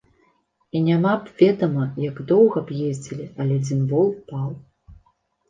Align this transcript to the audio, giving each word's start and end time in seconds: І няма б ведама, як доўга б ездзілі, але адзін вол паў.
І 0.77 0.79
няма 0.85 1.11
б 1.25 1.33
ведама, 1.41 1.83
як 2.07 2.15
доўга 2.33 2.59
б 2.71 2.79
ездзілі, 2.89 3.29
але 3.45 3.61
адзін 3.61 3.85
вол 3.95 4.09
паў. 4.33 4.49